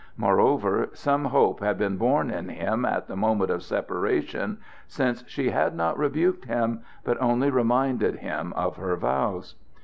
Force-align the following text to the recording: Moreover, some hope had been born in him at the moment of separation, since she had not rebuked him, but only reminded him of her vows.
Moreover, 0.17 0.89
some 0.93 1.25
hope 1.25 1.59
had 1.59 1.77
been 1.77 1.97
born 1.97 2.31
in 2.31 2.49
him 2.49 2.85
at 2.85 3.05
the 3.07 3.15
moment 3.15 3.51
of 3.51 3.61
separation, 3.61 4.57
since 4.87 5.23
she 5.27 5.51
had 5.51 5.75
not 5.75 5.95
rebuked 5.95 6.45
him, 6.45 6.79
but 7.03 7.21
only 7.21 7.51
reminded 7.51 8.15
him 8.15 8.51
of 8.53 8.77
her 8.77 8.95
vows. 8.95 9.53